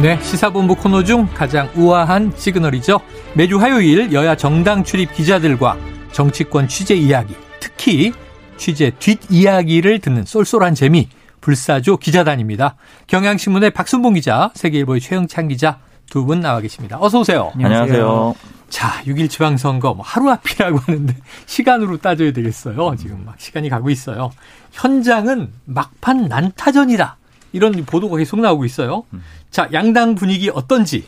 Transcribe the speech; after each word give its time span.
네, 0.00 0.20
시사본부 0.22 0.76
코너 0.76 1.02
중 1.02 1.26
가장 1.34 1.68
우아한 1.74 2.32
시그널이죠. 2.36 3.00
매주 3.34 3.58
화요일 3.60 4.12
여야 4.12 4.36
정당 4.36 4.84
출입 4.84 5.12
기자들과 5.12 5.76
정치권 6.12 6.68
취재 6.68 6.94
이야기, 6.94 7.34
특히 7.58 8.12
취재 8.56 8.92
뒷이야기를 8.98 9.98
듣는 9.98 10.24
쏠쏠한 10.24 10.74
재미, 10.76 11.08
불사조 11.40 11.96
기자단입니다. 11.96 12.76
경향신문의 13.08 13.70
박순봉 13.70 14.14
기자, 14.14 14.50
세계일보의 14.54 15.00
최영찬 15.00 15.48
기자 15.48 15.78
두 16.10 16.24
분 16.24 16.40
나와 16.40 16.60
계십니다. 16.60 16.96
어서 17.00 17.20
오세요. 17.20 17.52
안녕하세요. 17.56 18.34
자, 18.70 19.02
6일 19.04 19.28
지방선거 19.28 19.94
뭐 19.94 20.04
하루 20.06 20.30
앞이라고 20.30 20.78
하는데 20.78 21.14
시간으로 21.46 21.98
따져야 21.98 22.32
되겠어요. 22.32 22.94
지금 22.96 23.24
막 23.26 23.34
시간이 23.38 23.68
가고 23.68 23.90
있어요. 23.90 24.30
현장은 24.72 25.52
막판 25.66 26.28
난타전이다. 26.28 27.17
이런 27.52 27.72
보도가 27.84 28.16
계속 28.18 28.40
나오고 28.40 28.64
있어요. 28.64 29.04
자, 29.50 29.68
양당 29.72 30.14
분위기 30.14 30.50
어떤지 30.50 31.04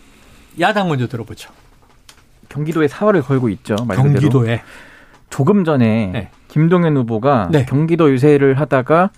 야당 0.58 0.88
먼저 0.88 1.06
들어보죠. 1.06 1.50
경기도에 2.48 2.88
사활을 2.88 3.22
걸고 3.22 3.48
있죠. 3.50 3.76
말 3.86 3.96
그대로. 3.96 4.12
경기도에 4.14 4.62
조금 5.28 5.64
전에 5.64 6.06
네. 6.12 6.30
김동연 6.48 6.96
후보가 6.96 7.48
네. 7.52 7.64
경기도 7.64 8.10
유세를 8.10 8.58
하다가 8.58 9.10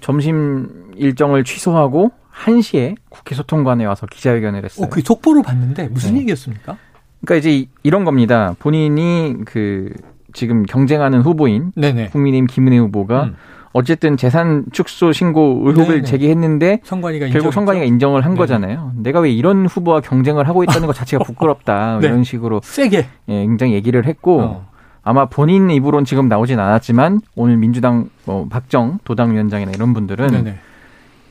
점심 0.00 0.90
일정을 0.96 1.44
취소하고 1.44 2.10
1시에 2.34 2.96
국회 3.08 3.34
소통관에 3.34 3.84
와서 3.84 4.06
기자회견을 4.06 4.64
했어요. 4.64 4.86
어, 4.86 4.90
그 4.90 5.00
속보를 5.02 5.42
봤는데 5.42 5.88
무슨 5.88 6.14
네. 6.14 6.20
얘기였습니까? 6.20 6.76
그러니까 7.24 7.36
이제 7.36 7.56
이- 7.56 7.68
이런 7.82 8.04
겁니다. 8.04 8.54
본인이 8.58 9.36
그 9.44 9.92
지금 10.32 10.64
경쟁하는 10.64 11.22
후보인 11.22 11.72
네네. 11.76 12.08
국민의힘 12.10 12.46
김은혜 12.46 12.76
후보가 12.78 13.24
음. 13.24 13.36
어쨌든 13.76 14.16
재산 14.16 14.64
축소 14.72 15.12
신고 15.12 15.60
의혹을 15.66 15.96
네네. 15.96 16.02
제기했는데 16.04 16.80
선관위가 16.82 17.28
결국? 17.28 17.52
선관위가 17.52 17.84
인정을 17.84 18.24
한 18.24 18.30
네네. 18.32 18.38
거잖아요. 18.38 18.92
내가 18.96 19.20
왜 19.20 19.30
이런 19.30 19.66
후보와 19.66 20.00
경쟁을 20.00 20.48
하고 20.48 20.64
있다는 20.64 20.86
것 20.86 20.94
자체가 20.94 21.22
부끄럽다. 21.28 21.98
네. 22.00 22.06
이런 22.08 22.24
식으로 22.24 22.62
세게. 22.64 23.06
예, 23.28 23.32
굉장히 23.42 23.74
얘기를 23.74 24.06
했고 24.06 24.40
어. 24.40 24.68
아마 25.02 25.26
본인 25.26 25.68
입으로는 25.70 26.06
지금 26.06 26.26
나오진 26.26 26.58
않았지만 26.58 27.20
오늘 27.34 27.58
민주당 27.58 28.08
뭐 28.24 28.48
박정 28.48 28.98
도당위원장이나 29.04 29.72
이런 29.74 29.92
분들은 29.92 30.28
네네. 30.28 30.58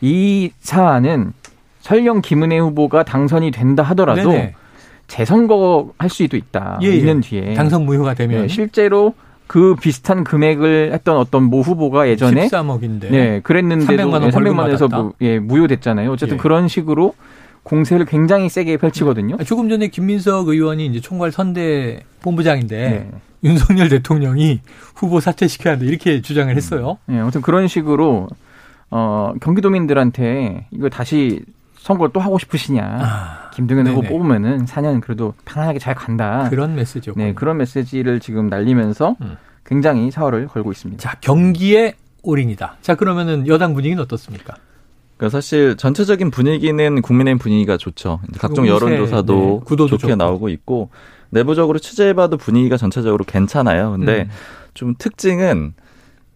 이 0.01 0.51
사안은 0.59 1.33
설령 1.79 2.21
김은혜 2.21 2.59
후보가 2.59 3.03
당선이 3.03 3.49
된다 3.49 3.81
하더라도. 3.81 4.33
재선거 5.07 5.91
할 5.99 6.09
수도 6.09 6.35
있다. 6.35 6.79
예, 6.81 6.87
예. 6.87 6.99
2년 6.99 7.21
뒤에 7.23 7.53
당선 7.53 7.85
무효가 7.85 8.15
되면 8.15 8.41
네, 8.41 8.47
실제로 8.47 9.13
그 9.47 9.75
비슷한 9.75 10.23
금액을 10.23 10.91
했던 10.93 11.17
어떤 11.17 11.43
모 11.43 11.61
후보가 11.61 12.09
예전에 12.09 12.47
13억인데. 12.47 13.11
네, 13.11 13.39
그랬는데도 13.41 14.03
300만 14.03 14.13
원 14.13 14.23
예, 14.23 14.31
벌금 14.31 14.53
300만 14.53 14.59
원에서. 14.59 14.87
무, 14.87 15.13
예, 15.21 15.39
무효됐잖아요. 15.39 16.11
어쨌든 16.11 16.37
예. 16.37 16.41
그런 16.41 16.67
식으로 16.67 17.13
공세를 17.63 18.05
굉장히 18.05 18.49
세게 18.49 18.77
펼치거든요. 18.77 19.37
아, 19.39 19.43
조금 19.43 19.69
전에 19.69 19.87
김민석 19.87 20.47
의원이 20.47 20.85
이제 20.85 21.01
총괄 21.01 21.31
선대 21.31 22.03
본부장인데 22.21 22.89
네. 22.89 23.11
윤석열 23.43 23.89
대통령이 23.89 24.61
후보 24.95 25.19
사퇴시켜야 25.19 25.73
한다 25.73 25.85
이렇게 25.85 26.21
주장을 26.21 26.55
했어요. 26.55 26.97
예, 27.11 27.19
아무튼 27.19 27.41
그런 27.41 27.67
식으로 27.67 28.27
어, 28.91 29.33
경기도민들한테 29.41 30.67
이거 30.71 30.89
다시 30.89 31.41
선거를 31.85 32.11
또 32.11 32.19
하고 32.19 32.39
싶으시냐. 32.39 32.81
아, 32.83 33.51
김동연 33.51 33.85
후보. 33.85 34.01
뽑으면은 34.01 34.65
4년 34.65 35.01
그래도 35.01 35.35
편안하게 35.45 35.77
잘 35.77 35.93
간다. 35.93 36.47
그런 36.49 36.73
메시지였고. 36.73 37.21
네, 37.21 37.35
그런 37.35 37.57
메시지를 37.57 38.19
지금 38.19 38.47
날리면서 38.47 39.15
음. 39.21 39.37
굉장히 39.63 40.09
사활을 40.09 40.47
걸고 40.47 40.71
있습니다. 40.71 40.99
자, 40.99 41.15
경기의 41.21 41.93
올인이다. 42.23 42.77
자, 42.81 42.95
그러면은 42.95 43.45
여당 43.45 43.75
분위기는 43.75 44.01
어떻습니까? 44.01 44.55
그러니까 45.17 45.37
사실 45.37 45.77
전체적인 45.77 46.31
분위기는 46.31 47.01
국민의힘 47.03 47.37
분위기가 47.37 47.77
좋죠. 47.77 48.19
각종 48.39 48.67
여론조사도 48.67 49.35
네, 49.35 49.65
구도도 49.65 49.97
좋게 49.97 50.13
좋고. 50.13 50.15
나오고 50.15 50.49
있고 50.49 50.89
내부적으로 51.29 51.77
취재해봐도 51.77 52.37
분위기가 52.37 52.77
전체적으로 52.77 53.23
괜찮아요. 53.25 53.91
근데 53.91 54.21
음. 54.23 54.29
좀 54.73 54.95
특징은 54.97 55.75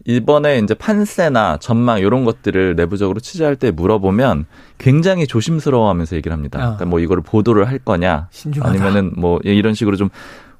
이번에 0.10 0.58
이제 0.58 0.74
판세나 0.74 1.58
전망 1.60 2.00
이런 2.00 2.26
것들을 2.26 2.76
내부적으로 2.76 3.20
취재할 3.20 3.56
때 3.56 3.70
물어보면 3.70 4.46
굉장히 4.80 5.28
조심스러워하면서 5.28 6.16
얘기를 6.16 6.36
합니다. 6.36 6.58
아. 6.58 6.62
그러니까 6.64 6.86
뭐 6.86 7.00
이거를 7.00 7.22
보도를 7.22 7.68
할 7.68 7.78
거냐, 7.78 8.28
신중하다. 8.32 8.72
아니면은 8.72 9.12
뭐 9.16 9.40
이런 9.44 9.76
식으로 9.76 9.98
좀 9.98 10.10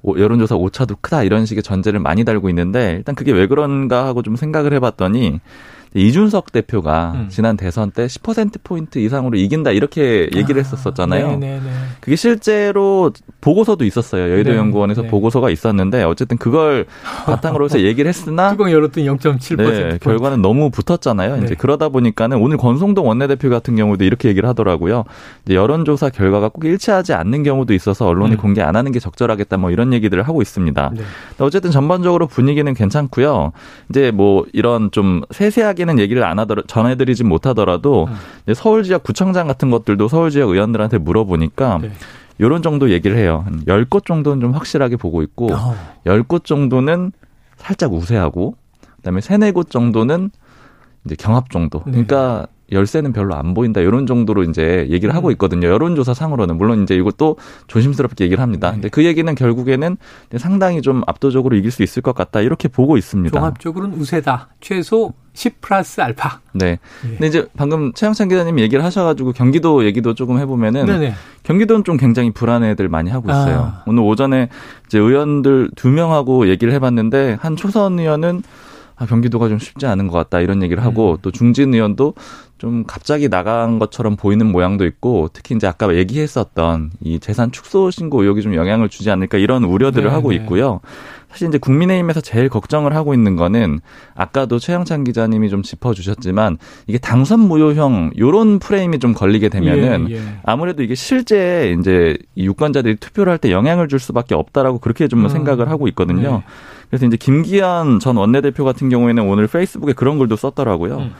오- 0.02 0.16
여론조사 0.18 0.54
오차도 0.54 0.98
크다 1.00 1.24
이런 1.24 1.46
식의 1.46 1.64
전제를 1.64 1.98
많이 1.98 2.22
달고 2.24 2.48
있는데 2.48 2.94
일단 2.98 3.16
그게 3.16 3.32
왜 3.32 3.48
그런가 3.48 4.06
하고 4.06 4.22
좀 4.22 4.36
생각을 4.36 4.72
해봤더니 4.74 5.40
이준석 5.94 6.52
대표가 6.52 7.12
음. 7.16 7.28
지난 7.30 7.56
대선 7.56 7.90
때 7.90 8.06
10%포인트 8.06 9.00
이상으로 9.00 9.36
이긴다 9.36 9.72
이렇게 9.72 10.28
얘기를 10.34 10.60
했었었잖아요. 10.60 11.38
네네네. 11.38 11.60
그게 12.00 12.14
실제로 12.14 13.10
보고서도 13.40 13.84
있었어요. 13.84 14.30
여의도 14.30 14.52
네, 14.52 14.56
연구원에서 14.56 15.02
네. 15.02 15.08
보고서가 15.08 15.50
있었는데 15.50 16.04
어쨌든 16.04 16.36
그걸 16.36 16.86
바탕으로 17.26 17.64
해서 17.64 17.80
얘기를 17.82 18.08
했으나 18.08 18.50
뚜껑 18.50 18.70
열었더니 18.70 19.06
0.7%. 19.08 19.56
네, 19.56 19.98
결과는 20.00 20.42
너무 20.42 20.70
붙었잖아요. 20.70 21.38
네. 21.38 21.44
이제 21.44 21.54
그러다 21.56 21.88
보니까는 21.88 22.36
오늘 22.36 22.56
권성동 22.56 23.08
원내대표 23.08 23.50
같은 23.50 23.74
경우도 23.74 24.04
이렇게 24.04 24.28
얘기를 24.28 24.48
하더라고요. 24.48 25.04
이제 25.44 25.54
여론조사 25.56 26.10
결과가 26.10 26.50
꼭 26.50 26.64
일치하지 26.64 27.14
않는 27.14 27.42
경우도 27.42 27.74
있어서 27.74 28.06
언론이 28.06 28.34
음. 28.34 28.36
공개 28.36 28.62
안 28.62 28.76
하는 28.76 28.92
게 28.92 29.00
적절하겠다 29.00 29.56
뭐 29.56 29.72
이런 29.72 29.92
얘기들을 29.92 30.22
하고 30.22 30.40
있습니다. 30.40 30.92
네. 30.94 31.02
어쨌든 31.40 31.72
전반적으로 31.72 32.28
분위기는 32.28 32.72
괜찮고요. 32.72 33.52
이제 33.88 34.12
뭐 34.12 34.46
이런 34.52 34.92
좀 34.92 35.22
세세하게 35.30 35.79
는 35.84 35.98
얘기를 35.98 36.24
안 36.24 36.38
하더라 36.38 36.62
전해드리진 36.66 37.28
못하더라도 37.28 38.08
음. 38.46 38.54
서울 38.54 38.82
지역 38.82 39.02
구청장 39.02 39.46
같은 39.46 39.70
것들도 39.70 40.08
서울 40.08 40.30
지역 40.30 40.50
의원들한테 40.50 40.98
물어보니까 40.98 41.78
네. 41.82 41.92
요런 42.40 42.62
정도 42.62 42.90
얘기를 42.90 43.16
해요. 43.16 43.42
한 43.44 43.64
10곳 43.64 44.04
정도는 44.06 44.40
좀 44.40 44.52
확실하게 44.52 44.96
보고 44.96 45.22
있고 45.22 45.52
어. 45.52 45.74
10곳 46.06 46.44
정도는 46.44 47.12
살짝 47.56 47.92
우세하고 47.92 48.56
그다음에 48.96 49.20
3, 49.20 49.40
4곳 49.40 49.70
정도는 49.70 50.30
이제 51.04 51.14
경합 51.18 51.50
정도. 51.50 51.82
네. 51.86 51.92
그러니까 51.92 52.46
열세는 52.72 53.12
별로 53.12 53.34
안 53.34 53.54
보인다. 53.54 53.80
이런 53.80 54.06
정도로 54.06 54.44
이제 54.44 54.86
얘기를 54.90 55.14
하고 55.14 55.28
음. 55.28 55.32
있거든요. 55.32 55.68
여론조사 55.68 56.14
상으로는. 56.14 56.56
물론 56.56 56.82
이제 56.82 56.94
이것도 56.94 57.36
조심스럽게 57.66 58.24
얘기를 58.24 58.42
합니다. 58.42 58.70
네. 58.70 58.74
근데 58.76 58.88
그 58.88 59.04
얘기는 59.04 59.32
결국에는 59.34 59.96
상당히 60.38 60.82
좀 60.82 61.02
압도적으로 61.06 61.56
이길 61.56 61.70
수 61.70 61.82
있을 61.82 62.02
것 62.02 62.14
같다. 62.14 62.40
이렇게 62.40 62.68
보고 62.68 62.96
있습니다. 62.96 63.38
종합적으로는 63.38 63.98
우세다. 63.98 64.48
최소 64.60 65.12
10 65.34 65.60
플러스 65.60 66.00
알파. 66.00 66.40
네. 66.52 66.78
예. 67.04 67.08
근데 67.08 67.26
이제 67.26 67.46
방금 67.56 67.92
최영찬 67.92 68.28
기자님 68.28 68.58
얘기를 68.58 68.84
하셔가지고 68.84 69.32
경기도 69.32 69.84
얘기도 69.84 70.14
조금 70.14 70.38
해보면은 70.38 70.86
네네. 70.86 71.14
경기도는 71.44 71.84
좀 71.84 71.96
굉장히 71.96 72.30
불안해들 72.30 72.88
많이 72.88 73.10
하고 73.10 73.30
있어요. 73.30 73.72
아. 73.74 73.82
오늘 73.86 74.02
오전에 74.02 74.48
이제 74.86 74.98
의원들 74.98 75.70
두 75.76 75.88
명하고 75.88 76.48
얘기를 76.48 76.72
해봤는데 76.74 77.38
한 77.40 77.56
초선 77.56 77.98
의원은 77.98 78.42
아, 79.00 79.06
경기도가 79.06 79.48
좀 79.48 79.58
쉽지 79.58 79.86
않은 79.86 80.08
것 80.08 80.18
같다 80.18 80.40
이런 80.40 80.62
얘기를 80.62 80.84
하고 80.84 81.12
음. 81.12 81.16
또 81.22 81.30
중진 81.30 81.72
의원도 81.72 82.14
좀 82.58 82.84
갑자기 82.86 83.30
나간 83.30 83.78
것처럼 83.78 84.16
보이는 84.16 84.44
모양도 84.44 84.84
있고 84.84 85.30
특히 85.32 85.54
이제 85.54 85.66
아까 85.66 85.94
얘기했었던 85.96 86.90
이 87.00 87.18
재산 87.18 87.50
축소 87.50 87.90
신고 87.90 88.20
의혹이 88.20 88.42
좀 88.42 88.54
영향을 88.54 88.90
주지 88.90 89.10
않을까 89.10 89.38
이런 89.38 89.64
우려들을 89.64 90.06
네, 90.06 90.14
하고 90.14 90.28
네. 90.28 90.36
있고요. 90.36 90.80
사실 91.30 91.48
이제 91.48 91.56
국민의힘에서 91.56 92.20
제일 92.20 92.50
걱정을 92.50 92.94
하고 92.94 93.14
있는 93.14 93.36
거는 93.36 93.80
아까도 94.14 94.58
최영찬 94.58 95.04
기자님이 95.04 95.48
좀 95.48 95.62
짚어주셨지만 95.62 96.58
이게 96.86 96.98
당선 96.98 97.40
무효형 97.40 98.10
요런 98.18 98.58
프레임이 98.58 98.98
좀 98.98 99.14
걸리게 99.14 99.48
되면은 99.48 100.10
예, 100.10 100.16
예. 100.16 100.20
아무래도 100.44 100.82
이게 100.82 100.94
실제 100.94 101.74
이제 101.78 102.18
이 102.34 102.44
유권자들이 102.44 102.96
투표를 102.96 103.30
할 103.30 103.38
때 103.38 103.50
영향을 103.50 103.88
줄 103.88 103.98
수밖에 103.98 104.34
없다라고 104.34 104.80
그렇게 104.80 105.08
좀 105.08 105.24
음. 105.24 105.28
생각을 105.30 105.70
하고 105.70 105.88
있거든요. 105.88 106.30
네. 106.38 106.44
그래서 106.90 107.06
이제 107.06 107.16
김기현 107.16 108.00
전 108.00 108.16
원내대표 108.16 108.64
같은 108.64 108.88
경우에는 108.88 109.22
오늘 109.22 109.46
페이스북에 109.46 109.92
그런 109.92 110.18
글도 110.18 110.36
썼더라고요. 110.36 110.98
음. 110.98 111.12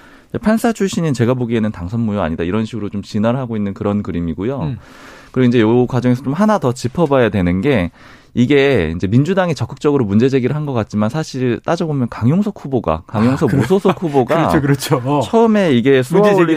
판사 0.42 0.72
출신인 0.72 1.14
제가 1.14 1.34
보기에는 1.34 1.72
당선 1.72 2.00
무효 2.00 2.20
아니다 2.20 2.44
이런 2.44 2.64
식으로 2.64 2.88
좀 2.88 3.02
진화를 3.02 3.38
하고 3.38 3.56
있는 3.56 3.72
그런 3.72 4.02
그림이고요. 4.02 4.60
음. 4.60 4.78
그리고 5.32 5.48
이제 5.48 5.60
요 5.60 5.86
과정에서 5.86 6.22
좀 6.22 6.32
하나 6.32 6.58
더 6.58 6.72
짚어봐야 6.72 7.30
되는 7.30 7.60
게 7.60 7.90
이게 8.34 8.92
이제 8.94 9.06
민주당이 9.06 9.54
적극적으로 9.54 10.04
문제 10.04 10.28
제기를 10.28 10.54
한 10.56 10.60
것 10.66 10.72
같지만 10.74 11.08
사실 11.08 11.58
따져보면 11.64 12.08
강용석 12.10 12.54
후보가 12.64 13.02
강용석 13.06 13.52
아, 13.52 13.56
무소속 13.56 14.02
후보가 14.02 14.34
그렇죠, 14.60 14.60
그렇죠. 15.00 15.20
처음에 15.24 15.72
이게 15.72 16.02
쏘아올린. 16.02 16.56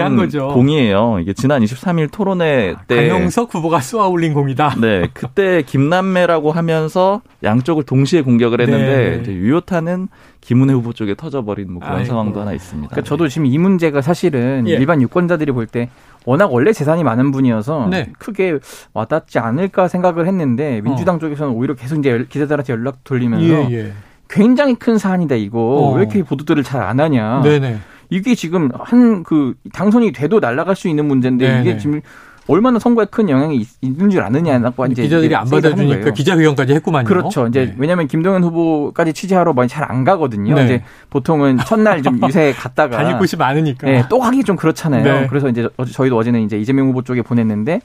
공이에요. 0.54 1.20
이게 1.22 1.34
지난 1.34 1.64
23일 1.64 2.12
토론회 2.12 2.76
때 2.88 3.08
강용석 3.10 3.56
후보가 3.56 3.80
쏘아 3.80 4.08
올린 4.08 4.34
공이다. 4.34 4.76
네, 4.82 5.08
그때 5.14 5.64
김남매라고 5.64 6.52
하면서 6.52 7.22
양쪽을 7.44 7.84
동시에 7.84 8.22
공격을 8.22 8.62
했는데 8.62 9.10
네. 9.16 9.20
이제 9.22 9.34
유효타는 9.34 10.10
김은혜 10.42 10.74
후보 10.74 10.92
쪽에 10.92 11.16
터져버린 11.16 11.72
뭐 11.72 11.80
그런 11.80 11.96
아이고. 12.00 12.08
상황도 12.10 12.42
하나 12.42 12.52
있습니다. 12.52 12.90
그러니까 12.90 13.08
저도 13.08 13.30
지금 13.30 13.46
이 13.46 13.58
문제가 13.58 14.02
사실은 14.02 14.68
예. 14.68 14.74
일반 14.74 15.02
유권자들이 15.02 15.54
볼때 15.54 15.90
워낙 16.26 16.52
원래 16.54 16.72
재산이 16.74 17.04
많은 17.04 17.32
분이어서 17.32 17.88
네. 17.92 18.10
크게 18.18 18.60
와닿지 18.94 19.40
않을까 19.40 19.88
생각을 19.88 20.28
했는데 20.28 20.82
민주당 20.82 21.20
쪽에서는 21.20 21.54
오히려 21.54 21.76
계속 21.76 22.00
이제 22.00 22.12
연- 22.12 22.28
기자들한테 22.28 22.74
연락 22.74 23.04
돌리면서 23.04 23.72
예, 23.72 23.74
예. 23.74 23.92
굉장히 24.30 24.76
큰 24.76 24.98
사안이다 24.98 25.36
이거 25.36 25.60
어. 25.60 25.94
왜 25.94 26.02
이렇게 26.02 26.24
보도들을 26.24 26.64
잘 26.64 26.82
안 26.82 27.00
하냐 27.00 27.42
네네. 27.44 27.78
이게 28.10 28.36
지금 28.36 28.70
한 28.80 29.24
그 29.24 29.56
당선이 29.74 30.12
돼도 30.12 30.40
날아갈 30.40 30.76
수 30.76 30.88
있는 30.88 31.06
문제인데 31.06 31.48
네네. 31.48 31.62
이게 31.62 31.78
지금 31.78 32.02
얼마나 32.48 32.78
선거에 32.78 33.06
큰 33.10 33.30
영향이 33.30 33.56
있- 33.56 33.70
있는 33.82 34.10
줄 34.10 34.22
아느냐고 34.22 34.86
이제 34.88 35.04
기자들이 35.04 35.34
안 35.36 35.50
받아주니까. 35.50 36.12
기자회견까지 36.12 36.74
했구만요. 36.74 37.06
그렇죠. 37.06 37.48
이제 37.48 37.68
네. 37.68 37.76
왜냐하면 37.78 38.08
김동연 38.08 38.44
후보까지 38.44 39.14
취재하러 39.14 39.54
많이 39.54 39.70
잘 39.70 39.84
안 39.90 40.04
가거든요. 40.04 40.56
네. 40.56 40.66
이제 40.66 40.84
보통은 41.10 41.58
첫날 41.66 42.02
좀 42.02 42.20
유세 42.28 42.52
갔다가 42.54 42.98
다닐 42.98 43.18
곳이 43.18 43.38
많으니까. 43.38 43.88
네, 43.88 44.04
또 44.10 44.20
가기 44.20 44.44
좀 44.44 44.56
그렇잖아요. 44.56 45.04
네. 45.04 45.28
그래서 45.28 45.48
이제 45.50 45.68
어제 45.78 45.92
저희도 45.94 46.18
어제는 46.18 46.42
이제 46.42 46.58
이재명 46.58 46.88
후보 46.88 47.02
쪽에 47.02 47.22
보냈는데 47.22 47.80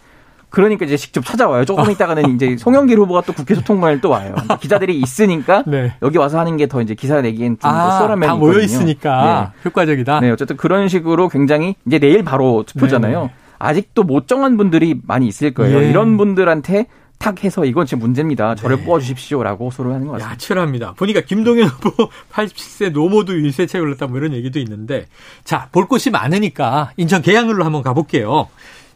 그러니까 0.50 0.86
이제 0.86 0.96
직접 0.96 1.24
찾아와요. 1.24 1.64
조금 1.64 1.90
있다가는 1.90 2.34
이제 2.34 2.56
송영길 2.56 2.98
후보가 2.98 3.20
또 3.22 3.32
국회 3.34 3.54
소통관을 3.54 4.00
또 4.00 4.08
와요. 4.10 4.34
기자들이 4.60 4.98
있으니까 4.98 5.62
네. 5.66 5.92
여기 6.02 6.16
와서 6.18 6.38
하는 6.40 6.56
게 6.56 6.66
더 6.66 6.80
이제 6.80 6.94
기사 6.94 7.20
내기엔 7.20 7.58
좀더 7.60 7.68
아, 7.68 7.96
수월한 7.98 8.18
면이 8.18 8.28
다 8.32 8.34
모여. 8.36 8.58
있으니까 8.60 9.52
효과적이다. 9.64 10.20
네. 10.20 10.26
네, 10.28 10.32
어쨌든 10.32 10.56
그런 10.56 10.88
식으로 10.88 11.28
굉장히 11.28 11.74
이제 11.86 11.98
내일 11.98 12.24
바로 12.24 12.64
투표잖아요. 12.66 13.22
네. 13.24 13.30
아직도 13.58 14.04
못 14.04 14.28
정한 14.28 14.56
분들이 14.56 15.00
많이 15.04 15.26
있을 15.26 15.52
거예요. 15.54 15.82
예. 15.82 15.90
이런 15.90 16.16
분들한테 16.16 16.86
탁 17.18 17.42
해서 17.42 17.64
이건 17.64 17.84
지금 17.84 18.00
문제입니다. 18.00 18.54
저를 18.54 18.76
네. 18.76 18.84
뽑아주십시오라고 18.84 19.70
소를 19.72 19.92
하는 19.92 20.06
것 20.06 20.12
같습니다. 20.12 20.32
야, 20.32 20.36
치열합니다. 20.36 20.92
보니까 20.92 21.20
김동연 21.22 21.66
후보 21.66 22.08
87세 22.32 22.92
노모도 22.92 23.34
일세체 23.34 23.80
걸렸다 23.80 24.06
뭐 24.06 24.18
이런 24.18 24.32
얘기도 24.32 24.60
있는데 24.60 25.06
자, 25.44 25.68
볼 25.72 25.88
곳이 25.88 26.10
많으니까 26.10 26.92
인천 26.96 27.20
계양을로 27.20 27.64
한번 27.64 27.82
가볼게요. 27.82 28.48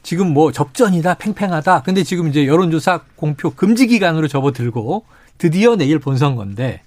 지금 0.03 0.33
뭐 0.33 0.51
접전이다, 0.53 1.15
팽팽하다. 1.15 1.83
근데 1.83 2.03
지금 2.03 2.29
이제 2.29 2.47
여론조사 2.47 3.03
공표 3.17 3.51
금지 3.51 3.87
기간으로 3.87 4.29
접어들고 4.29 5.05
드디어 5.39 5.77
내일 5.77 5.99
본선 5.99 6.37
건데 6.37 6.83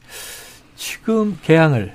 지금 0.76 1.38
계양을 1.44 1.94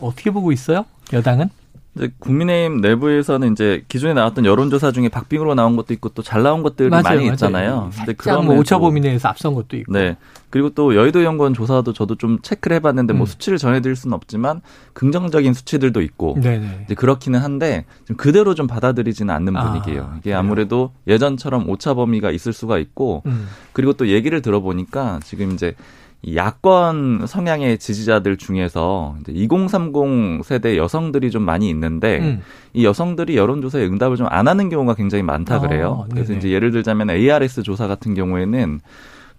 어떻게 0.00 0.30
보고 0.30 0.52
있어요? 0.52 0.84
여당은? 1.12 1.48
이제 1.96 2.10
국민의힘 2.20 2.80
내부에서는 2.80 3.52
이제 3.52 3.82
기존에 3.88 4.14
나왔던 4.14 4.44
여론조사 4.44 4.92
중에 4.92 5.08
박빙으로 5.08 5.54
나온 5.54 5.74
것도 5.74 5.92
있고 5.94 6.10
또 6.10 6.22
잘 6.22 6.42
나온 6.42 6.62
것들이 6.62 6.90
많이 6.90 7.26
있잖아요. 7.28 7.90
근데 7.94 8.14
살짝 8.22 8.44
뭐 8.44 8.56
오차 8.56 8.78
범위 8.78 9.00
내에서 9.00 9.28
앞선 9.28 9.54
것도 9.54 9.76
있고. 9.78 9.92
네. 9.92 10.16
그리고 10.50 10.70
또 10.70 10.94
여의도 10.94 11.24
연구원 11.24 11.54
조사도 11.54 11.92
저도 11.92 12.14
좀 12.14 12.38
체크를 12.40 12.76
해봤는데 12.76 13.14
뭐 13.14 13.24
음. 13.24 13.26
수치를 13.26 13.58
전해드릴 13.58 13.96
수는 13.96 14.14
없지만 14.14 14.60
긍정적인 14.92 15.52
수치들도 15.54 16.00
있고 16.02 16.38
네네. 16.40 16.82
이제 16.84 16.94
그렇기는 16.94 17.38
한데 17.40 17.84
좀 18.06 18.16
그대로 18.16 18.54
좀 18.54 18.66
받아들이지는 18.66 19.34
않는 19.34 19.56
아, 19.56 19.64
분위기예요. 19.72 20.14
이게? 20.18 20.34
아무래도 20.34 20.92
예전처럼 21.06 21.68
오차 21.68 21.94
범위가 21.94 22.30
있을 22.30 22.52
수가 22.52 22.78
있고 22.78 23.22
음. 23.26 23.48
그리고 23.72 23.92
또 23.94 24.08
얘기를 24.08 24.40
들어보니까 24.40 25.20
지금 25.24 25.52
이제 25.52 25.74
이 26.22 26.36
야권 26.36 27.26
성향의 27.28 27.78
지지자들 27.78 28.36
중에서 28.38 29.16
이제 29.20 29.32
2030 29.32 30.44
세대 30.44 30.76
여성들이 30.76 31.30
좀 31.30 31.42
많이 31.42 31.70
있는데 31.70 32.18
음. 32.18 32.40
이 32.74 32.84
여성들이 32.84 33.36
여론조사에 33.36 33.86
응답을 33.86 34.16
좀 34.16 34.26
안 34.30 34.48
하는 34.48 34.68
경우가 34.68 34.94
굉장히 34.94 35.22
많다 35.22 35.56
아, 35.56 35.60
그래요. 35.60 36.06
그래서 36.10 36.28
네네. 36.28 36.38
이제 36.38 36.50
예를 36.50 36.70
들자면 36.72 37.08
ARS 37.10 37.62
조사 37.62 37.86
같은 37.86 38.14
경우에는 38.14 38.80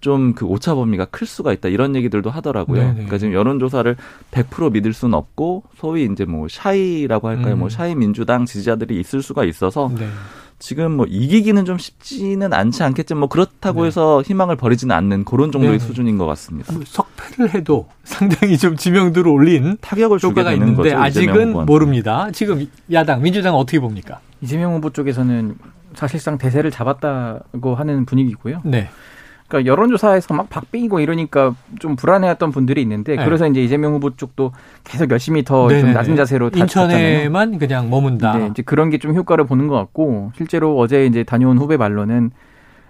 좀 0.01 0.33
그 0.33 0.45
오차 0.45 0.75
범위가 0.75 1.05
클 1.05 1.27
수가 1.27 1.51
있다 1.51 1.67
이런 1.67 1.93
얘기들도 1.97 2.29
하더라고요. 2.29 2.79
네네. 2.79 2.93
그러니까 2.93 3.17
지금 3.17 3.33
여론조사를 3.33 3.97
100% 4.31 4.71
믿을 4.71 4.93
수는 4.93 5.13
없고 5.13 5.63
소위 5.75 6.05
이제 6.09 6.23
뭐 6.23 6.47
샤이라고 6.49 7.27
할까요? 7.27 7.55
음. 7.55 7.59
뭐 7.59 7.67
샤이 7.69 7.93
민주당 7.95 8.45
지지자들이 8.45 8.97
있을 9.01 9.21
수가 9.21 9.43
있어서 9.43 9.91
네. 9.99 10.07
지금 10.59 10.91
뭐 10.91 11.05
이기기는 11.07 11.63
좀 11.63 11.77
쉽지는 11.77 12.53
않지 12.53 12.83
않겠지만 12.83 13.19
뭐 13.19 13.29
그렇다고 13.29 13.81
네. 13.81 13.87
해서 13.87 14.21
희망을 14.21 14.57
버리지는 14.57 14.93
않는 14.93 15.23
그런 15.23 15.51
정도의 15.51 15.79
네네. 15.79 15.87
수준인 15.87 16.17
것 16.17 16.25
같습니다. 16.25 16.73
뭐 16.73 16.83
석패를 16.85 17.53
해도 17.55 17.87
상당히 18.03 18.57
좀 18.57 18.75
지명도를 18.75 19.31
올린 19.31 19.77
타격을 19.79 20.19
주게 20.19 20.43
되는 20.43 20.57
있는데 20.57 20.75
거죠. 20.75 20.89
이재명 20.89 21.03
아직은 21.03 21.47
후보한테. 21.49 21.71
모릅니다. 21.71 22.29
지금 22.31 22.69
야당 22.91 23.21
민주당 23.21 23.53
은 23.55 23.59
어떻게 23.59 23.79
봅니까? 23.79 24.19
이재명 24.41 24.73
후보 24.73 24.89
쪽에서는 24.89 25.55
사실상 25.95 26.37
대세를 26.37 26.71
잡았다고 26.71 27.75
하는 27.75 28.05
분위기고요. 28.05 28.61
네. 28.65 28.89
그러니까 29.49 29.69
여론조사에서 29.69 30.33
막 30.35 30.49
박빙이고 30.49 30.99
이러니까 31.01 31.53
좀 31.79 31.95
불안해했던 31.95 32.51
분들이 32.51 32.81
있는데 32.83 33.15
네. 33.17 33.25
그래서 33.25 33.47
이제 33.47 33.61
이재명 33.63 33.93
후보 33.95 34.15
쪽도 34.15 34.51
계속 34.83 35.09
열심히 35.11 35.43
더 35.43 35.67
좀. 35.67 35.91
낮은 35.91 36.15
자세로 36.15 36.51
다. 36.51 36.59
인천에만 36.59 37.57
그냥 37.57 37.89
머문다. 37.89 38.37
네, 38.37 38.47
이제 38.51 38.61
그런 38.61 38.89
게 38.91 38.99
좀 38.99 39.15
효과를 39.15 39.45
보는 39.45 39.67
것 39.67 39.75
같고 39.75 40.31
실제로 40.37 40.77
어제 40.77 41.05
이제 41.05 41.23
다녀온 41.23 41.57
후배 41.57 41.77
말로는 41.77 42.31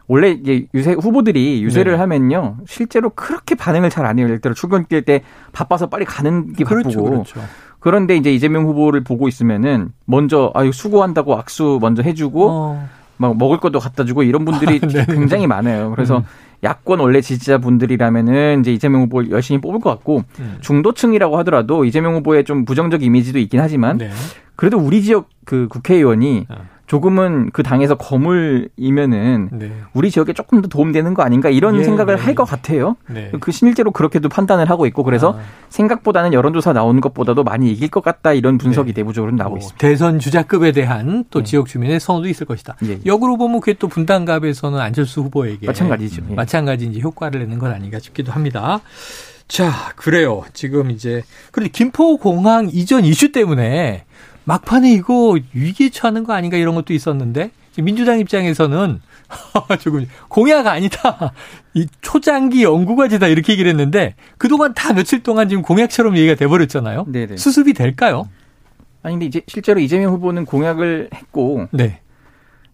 원래 0.08 0.32
이제 0.32 0.66
유세 0.74 0.94
후보들이 0.94 1.62
유세를 1.64 1.94
네. 1.94 1.98
하면요 2.00 2.58
실제로 2.68 3.10
그렇게 3.12 3.54
반응을 3.56 3.90
잘 3.92 4.06
안 4.08 4.18
해요. 4.20 4.26
예를 4.26 4.40
들어 4.42 4.54
출근길 4.56 5.04
때 5.04 5.22
바빠서 5.54 5.88
빨리 5.88 6.04
가는 6.04 6.52
게 6.54 6.64
바쁘고 6.66 6.82
그렇죠, 6.82 7.04
그렇죠. 7.04 7.42
그런데 7.80 8.18
이제 8.18 8.34
이재명 8.34 8.66
후보를 8.66 9.04
보고 9.06 9.28
있으면은 9.28 9.94
먼저 10.06 10.52
아유 10.56 10.72
수고한다고 10.74 11.38
악수 11.38 11.78
먼저 11.80 12.02
해주고 12.02 12.48
어, 12.50 12.90
막 13.18 13.38
먹을 13.38 13.60
것도 13.60 13.80
갖다 13.80 14.04
주고 14.04 14.24
이런 14.24 14.44
분들이 14.46 14.80
네. 14.90 15.06
굉장히 15.06 15.46
많아요. 15.46 15.92
그래서 15.92 16.18
음. 16.18 16.24
야권 16.64 17.00
원래 17.00 17.22
지지자분들이라면은 17.22 18.62
이제 18.62 18.74
이재명 18.74 19.04
후보 19.04 19.28
열심히 19.30 19.62
뽑을 19.62 19.80
것 19.80 19.90
같고 19.90 20.24
음. 20.40 20.58
중도층이라고 20.62 21.38
하더라도 21.40 21.86
이재명 21.86 22.16
후보의 22.16 22.44
좀 22.44 22.66
부정적 22.66 23.04
이미지도 23.04 23.40
있긴 23.40 23.60
하지만 23.60 23.98
네. 23.98 24.10
그래도 24.56 24.78
우리 24.78 25.02
지역 25.02 25.30
그 25.46 25.68
국회의원이 25.70 26.48
어. 26.50 26.56
조금은 26.90 27.52
그 27.54 27.62
당에서 27.62 27.94
거물이면은 27.94 29.50
네. 29.52 29.72
우리 29.94 30.10
지역에 30.10 30.34
조금 30.34 30.64
더 30.64 30.68
도움되는 30.68 31.14
거 31.14 31.22
아닌가 31.22 31.50
이런 31.50 31.78
예, 31.78 31.84
생각을 31.84 32.16
네. 32.16 32.22
할것 32.24 32.50
같아요. 32.50 32.96
네. 33.08 33.32
그 33.40 33.52
실제로 33.52 33.92
그렇게도 33.92 34.28
판단을 34.28 34.72
하고 34.72 34.88
있고 34.88 35.04
그래서 35.04 35.36
아. 35.38 35.42
생각보다는 35.70 36.34
여론조사 36.34 36.74
나오는 36.74 37.00
것보다도 37.00 37.44
많이 37.44 37.72
이길 37.72 37.90
것 37.90 38.04
같다 38.04 38.34
이런 38.34 38.58
분석이 38.58 38.94
네. 38.94 39.02
내부적으로 39.02 39.32
나오고 39.34 39.50
뭐 39.50 39.58
있습니다. 39.60 39.78
대선 39.78 40.18
주자급에 40.18 40.72
대한 40.72 41.26
또 41.30 41.40
네. 41.40 41.46
지역 41.46 41.68
주민의 41.68 42.00
선호도 42.00 42.28
있을 42.28 42.48
것이다. 42.48 42.76
예, 42.86 42.90
예. 42.90 43.00
역으로 43.06 43.38
보면 43.38 43.60
그게 43.60 43.76
또 43.78 43.88
분당갑에서는 43.88 44.80
안철수 44.80 45.22
후보에게 45.22 45.68
마찬가지죠. 45.68 46.24
예. 46.32 46.34
마찬가지 46.34 46.88
이제 46.88 47.00
효과를 47.02 47.42
내는 47.42 47.60
건 47.60 47.72
아닌가 47.72 48.00
싶기도 48.00 48.32
합니다. 48.32 48.82
자, 49.48 49.72
그래요. 49.96 50.44
지금 50.54 50.90
이제 50.90 51.22
그런데 51.52 51.72
김포공항 51.72 52.70
이전 52.72 53.06
이슈 53.06 53.32
때문에 53.32 54.06
막판에 54.50 54.92
이거 54.92 55.38
위기에 55.54 55.90
처하는 55.90 56.24
거 56.24 56.34
아닌가 56.34 56.58
이런 56.58 56.74
것도 56.74 56.94
있었는데 56.94 57.52
민주당 57.78 58.20
입장에서는 58.20 59.00
조금 59.80 60.08
공약 60.28 60.66
아니다. 60.66 61.34
이 61.76 61.86
초장기 62.02 62.64
연구과제다 62.64 63.28
이렇게 63.28 63.54
얘기를 63.54 63.70
했는데 63.70 64.16
그동안 64.40 64.74
다 64.74 64.92
며칠 64.94 65.22
동안 65.22 65.50
지금 65.50 65.62
공약처럼 65.62 66.18
얘기가 66.18 66.34
돼버렸잖아요. 66.34 67.06
네네. 67.08 67.38
수습이 67.38 67.74
될까요? 67.74 68.28
아니 69.04 69.14
근데 69.14 69.28
이제 69.28 69.42
실제로 69.48 69.80
이재명 69.80 70.14
후보는 70.14 70.46
공약을 70.46 71.10
했고 71.14 71.68
네. 71.72 72.02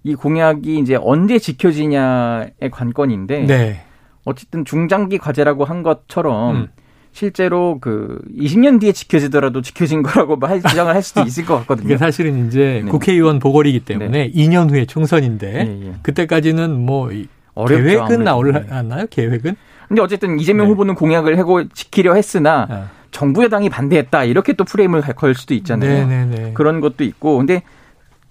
이 0.03 0.15
공약이 0.15 0.79
이제 0.79 0.98
언제 1.00 1.39
지켜지냐의 1.39 2.72
관건인데 2.72 3.46
네. 3.48 3.82
어쨌든 4.24 4.63
중장기 4.63 5.17
과제라고 5.17 5.65
한 5.65 5.84
것처럼 5.84 6.55
음. 6.55 6.67
실제로 7.16 7.78
그 7.80 8.20
20년 8.38 8.82
뒤에 8.82 8.92
지켜지더라도 8.92 9.62
지켜진 9.62 10.04
거라고 10.04 10.36
뭐할 10.36 10.62
주장을 10.62 10.94
할 10.94 11.02
수도 11.02 11.22
있을 11.26 11.46
것 11.46 11.58
같거든요. 11.60 11.86
이게 11.88 11.98
사실은 11.98 12.46
이제 12.48 12.82
네. 12.84 12.92
국회의원 12.92 13.40
보궐이기 13.40 13.80
때문에 13.80 14.32
2년 14.32 14.70
후에 14.70 14.84
총선인데 14.86 15.48
예, 15.82 15.88
예. 15.88 15.94
그때까지는 16.02 16.78
뭐 16.86 17.14
이- 17.14 17.28
어렵죠, 17.54 17.84
계획은 17.84 18.02
아무래도. 18.02 18.24
나올라나요? 18.24 19.06
계획은? 19.10 19.56
근데 19.88 20.02
어쨌든 20.02 20.38
이재명 20.42 20.66
네. 20.66 20.72
후보는 20.72 20.96
공약을 20.96 21.40
하고 21.40 21.66
지키려 21.70 22.16
했으나 22.16 22.68
아. 22.70 22.90
정부 23.12 23.46
여당이 23.46 23.70
반대했다 23.70 24.26
이렇게 24.26 24.52
또 24.52 24.66
프레임을 24.66 25.00
걸 25.16 25.34
수도 25.36 25.54
있잖아요. 25.54 26.06
네네네. 26.06 26.52
그런 26.54 26.82
것도 26.82 27.06
있고 27.06 27.38
근데 27.38 27.64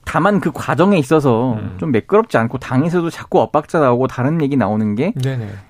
다만 0.05 0.41
그 0.41 0.51
과정에 0.53 0.99
있어서 0.99 1.55
음. 1.55 1.77
좀 1.79 1.91
매끄럽지 1.93 2.37
않고 2.37 2.59
당에서도 2.59 3.09
자꾸 3.11 3.41
엇박자 3.41 3.81
나오고 3.81 4.07
다른 4.07 4.43
얘기 4.43 4.57
나오는 4.57 4.95
게. 4.95 5.13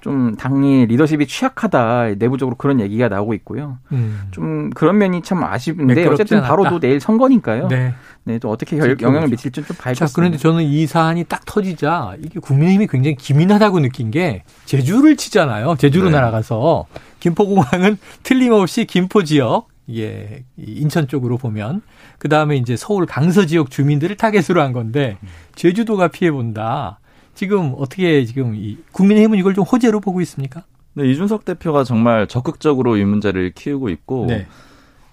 좀 0.00 0.36
당의 0.36 0.86
리더십이 0.86 1.26
취약하다 1.26 2.14
내부적으로 2.18 2.56
그런 2.56 2.80
얘기가 2.80 3.08
나오고 3.08 3.34
있고요. 3.34 3.78
음. 3.92 4.22
좀 4.30 4.70
그런 4.70 4.98
면이 4.98 5.22
참 5.22 5.40
매끄럽지 5.40 6.22
어쨌든 6.22 6.40
바로 6.42 6.62
않았다. 6.62 6.70
또 6.70 6.80
내일 6.80 7.00
선거니까요. 7.00 7.68
네, 7.68 7.94
네. 8.24 8.38
또 8.38 8.50
어떻게 8.50 8.76
결. 8.76 8.96
영향을 9.00 9.28
미칠지 9.28 9.62
좀 9.62 9.64
자, 9.64 9.82
봐야겠습니다. 9.82 10.12
그런데 10.14 10.38
저는 10.38 10.62
이 10.62 10.86
사안이 10.86 11.24
딱 11.24 11.44
터지자 11.44 12.16
이게 12.22 12.40
국민의힘이 12.40 12.86
굉장히 12.86 13.16
기민하다고 13.16 13.80
느낀 13.80 14.10
게 14.10 14.42
제주를 14.64 15.16
치잖아요. 15.16 15.76
제주로 15.78 16.06
네. 16.06 16.16
날아가서 16.16 16.86
김포공항은 17.20 17.98
틀림없이 18.22 18.84
김포 18.84 19.24
지역, 19.24 19.68
예, 19.94 20.44
이 20.56 20.72
인천 20.72 21.08
쪽으로 21.08 21.38
보면 21.38 21.82
그 22.18 22.28
다음에 22.28 22.56
이제 22.56 22.76
서울 22.76 23.06
강서 23.06 23.46
지역 23.46 23.70
주민들을 23.70 24.16
타겟으로 24.16 24.60
한 24.60 24.72
건데 24.72 25.18
제주도가 25.54 26.08
피해 26.08 26.30
본다. 26.30 26.98
지금 27.34 27.74
어떻게 27.76 28.24
지금 28.24 28.54
이 28.54 28.78
국민의힘은 28.92 29.38
이걸 29.38 29.54
좀 29.54 29.64
호재로 29.64 30.00
보고 30.00 30.20
있습니까? 30.20 30.62
네, 30.94 31.08
이준석 31.10 31.44
대표가 31.44 31.82
정말 31.84 32.26
적극적으로 32.28 32.96
이 32.96 33.04
문제를 33.04 33.50
키우고 33.54 33.88
있고 33.88 34.26
네. 34.28 34.46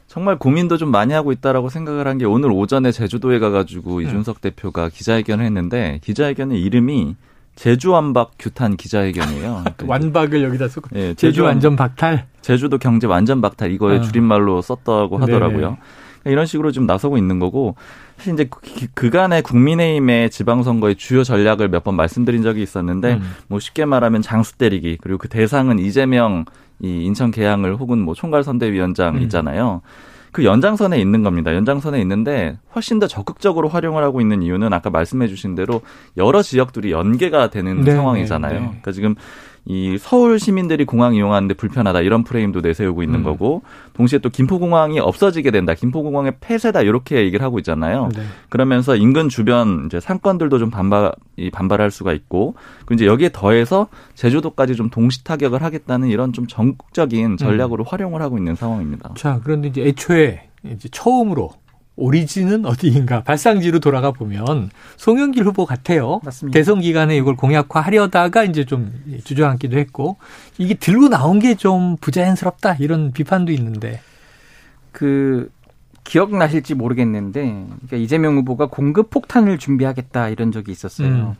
정말 0.08 0.38
고민도 0.38 0.77
좀 0.77 0.91
많이 0.91 1.13
하고 1.13 1.31
있다라고 1.31 1.70
생각을 1.70 2.08
한 2.08 2.17
게 2.17 2.25
오늘 2.25 2.51
오전에 2.51 2.91
제주도에 2.91 3.39
가가지고 3.39 3.98
음. 3.98 4.01
이준석 4.03 4.41
대표가 4.41 4.89
기자회견을 4.89 5.43
했는데 5.46 6.00
기자회견의 6.03 6.62
이름이 6.62 7.15
제주 7.55 7.91
완박 7.91 8.31
규탄 8.38 8.77
기자회견이에요. 8.77 9.63
그러니까 9.77 9.86
완박을 9.88 10.43
여기다 10.43 10.67
쓰고 10.67 10.89
예, 10.96 11.00
제주 11.15 11.15
제주 11.15 11.43
완전 11.43 11.75
박탈. 11.75 12.27
제주도 12.41 12.77
경제 12.77 13.08
완전 13.08 13.41
박탈 13.41 13.72
이거의 13.72 14.00
아. 14.00 14.01
줄임말로 14.01 14.62
썼다고 14.62 15.17
하더라고요. 15.17 15.62
네네. 15.62 15.77
이런 16.25 16.45
식으로 16.45 16.71
좀 16.71 16.85
나서고 16.85 17.17
있는 17.17 17.39
거고 17.39 17.75
사실 18.17 18.33
이제 18.33 18.45
그- 18.49 18.59
그간의 18.93 19.41
국민의힘의 19.41 20.29
지방선거의 20.29 20.95
주요 20.95 21.23
전략을 21.23 21.69
몇 21.69 21.81
번 21.83 21.95
말씀드린 21.95 22.43
적이 22.43 22.61
있었는데 22.61 23.13
음. 23.15 23.21
뭐 23.47 23.59
쉽게 23.59 23.85
말하면 23.85 24.21
장수 24.21 24.57
때리기 24.57 24.99
그리고 25.01 25.17
그 25.17 25.27
대상은 25.29 25.79
이재명 25.79 26.45
이 26.79 27.03
인천 27.05 27.31
계양을 27.31 27.75
혹은 27.75 27.99
뭐 27.99 28.13
총괄 28.13 28.43
선대위원장 28.43 29.15
음. 29.17 29.21
있잖아요. 29.23 29.81
그 30.31 30.45
연장선에 30.45 30.97
있는 31.01 31.23
겁니다. 31.23 31.53
연장선에 31.53 31.99
있는데 32.01 32.57
훨씬 32.73 32.99
더 32.99 33.07
적극적으로 33.07 33.67
활용을 33.67 34.01
하고 34.03 34.21
있는 34.21 34.41
이유는 34.43 34.71
아까 34.71 34.89
말씀해 34.89 35.27
주신 35.27 35.55
대로 35.55 35.81
여러 36.17 36.41
지역들이 36.41 36.91
연계가 36.91 37.49
되는 37.49 37.81
네, 37.81 37.91
상황이잖아요. 37.91 38.53
네, 38.53 38.59
네. 38.59 38.65
그러니까 38.67 38.91
지금 38.93 39.15
이 39.65 39.97
서울 39.99 40.39
시민들이 40.39 40.85
공항 40.85 41.13
이용하는데 41.13 41.53
불편하다 41.53 42.01
이런 42.01 42.23
프레임도 42.23 42.61
내세우고 42.61 43.03
있는 43.03 43.19
음. 43.19 43.23
거고 43.23 43.61
동시에 43.93 44.19
또 44.19 44.29
김포공항이 44.29 44.99
없어지게 44.99 45.51
된다. 45.51 45.75
김포공항의 45.75 46.33
폐쇄다 46.41 46.81
이렇게 46.81 47.17
얘기를 47.17 47.45
하고 47.45 47.59
있잖아요. 47.59 48.09
네. 48.15 48.23
그러면서 48.49 48.95
인근 48.95 49.29
주변 49.29 49.85
이제 49.85 49.99
상권들도 49.99 50.57
좀 50.57 50.71
반발 50.71 51.11
이 51.37 51.51
반발할 51.51 51.91
수가 51.91 52.13
있고 52.13 52.55
그 52.85 52.95
이제 52.95 53.05
여기에 53.05 53.29
더해서 53.33 53.87
제주도까지 54.15 54.75
좀 54.75 54.89
동시 54.89 55.23
타격을 55.23 55.61
하겠다는 55.61 56.07
이런 56.09 56.33
좀 56.33 56.47
전국적인 56.47 57.37
전략으로 57.37 57.83
활용을 57.83 58.21
하고 58.21 58.37
있는 58.37 58.55
상황입니다. 58.55 59.11
자, 59.15 59.39
그런데 59.43 59.67
이제 59.67 59.83
애초에 59.83 60.49
이제 60.65 60.89
처음으로 60.91 61.51
오리진은 61.98 62.65
어디인가 62.65 63.21
발상지로 63.24 63.79
돌아가 63.79 64.12
보면 64.12 64.71
송영길 64.98 65.43
후보 65.43 65.65
같아요. 65.65 66.19
맞습니다. 66.24 66.57
대선 66.57 66.79
기간에 66.81 67.15
이걸 67.17 67.36
공약화하려다가 67.36 68.43
이제 68.45 68.65
좀 68.65 68.93
주저앉기도 69.24 69.77
했고 69.77 70.17
이게 70.57 70.74
들고 70.74 71.10
나온 71.10 71.39
게 71.39 71.55
좀 71.55 71.98
부자연스럽다 71.98 72.75
이런 72.75 73.12
비판도 73.12 73.51
있는데 73.51 74.00
그 74.91 75.51
기억나실지 76.03 76.74
모르겠는데 76.75 77.41
그러니까 77.41 77.98
이재명 77.98 78.38
후보가 78.38 78.67
공급 78.67 79.10
폭탄을 79.12 79.60
준비하겠다 79.60 80.29
이런 80.29 80.51
적이 80.51 80.71
있었어요. 80.71 81.07
음. 81.07 81.33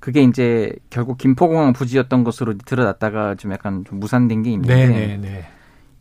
그게 0.00 0.22
이제 0.22 0.72
결국 0.90 1.18
김포공항 1.18 1.72
부지였던 1.72 2.24
것으로 2.24 2.58
드러났다가 2.58 3.36
좀 3.36 3.52
약간 3.52 3.84
좀 3.88 4.00
무산된 4.00 4.42
게 4.42 4.50
있는데 4.52 4.74
네네네. 4.88 5.46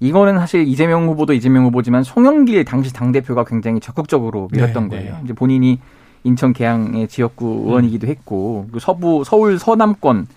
이거는 0.04 0.38
사실 0.38 0.68
이재명 0.68 1.08
후보도 1.08 1.34
이재명 1.34 1.64
후보지만 1.66 2.04
송영길 2.04 2.66
당시 2.66 2.92
당 2.92 3.14
대표가 3.14 3.46
굉장히 3.46 3.80
적극적으로 3.80 4.50
밀었던 4.52 4.90
네, 4.90 4.98
거예요. 4.98 5.14
네. 5.14 5.20
이제 5.24 5.34
본인이 5.34 5.80
인천 6.26 6.52
계양의 6.52 7.08
지역구 7.08 7.64
의원이기도 7.68 8.08
했고 8.08 8.68
그 8.74 8.80
서부 8.80 9.24
서울 9.26 9.58
서남권 9.58 10.28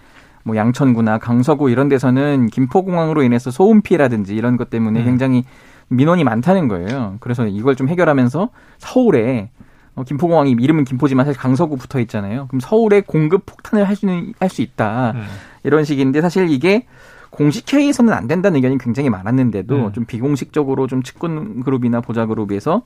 뭐 0.44 0.54
양천구나 0.54 1.18
강서구 1.18 1.70
이런 1.70 1.88
데서는 1.88 2.46
김포공항으로 2.46 3.24
인해서 3.24 3.50
소음 3.50 3.82
피해라든지 3.82 4.36
이런 4.36 4.56
것 4.56 4.70
때문에 4.70 5.00
음. 5.00 5.04
굉장히 5.04 5.44
민원이 5.88 6.22
많다는 6.22 6.68
거예요. 6.68 7.16
그래서 7.18 7.46
이걸 7.46 7.74
좀 7.74 7.88
해결하면서 7.88 8.48
서울에 8.78 9.50
어, 9.96 10.04
김포공항이 10.04 10.56
이름은 10.60 10.84
김포지만 10.84 11.26
사실 11.26 11.40
강서구 11.40 11.76
붙어 11.76 11.98
있잖아요. 12.00 12.46
그럼 12.48 12.60
서울에 12.60 13.00
공급 13.00 13.46
폭탄을 13.46 13.88
할 13.88 13.96
수는 13.96 14.34
할 14.38 14.48
수 14.48 14.62
있다. 14.62 15.12
음. 15.16 15.24
이런 15.64 15.82
식인데 15.84 16.20
사실 16.20 16.50
이게 16.50 16.86
공식 17.30 17.72
회의에서는 17.72 18.12
안 18.12 18.26
된다는 18.26 18.56
의견이 18.56 18.78
굉장히 18.78 19.10
많았는데도 19.10 19.76
음. 19.76 19.92
좀 19.92 20.04
비공식적으로 20.04 20.86
좀 20.86 21.02
측근 21.02 21.62
그룹이나 21.62 22.00
보좌 22.00 22.26
그룹에서 22.26 22.82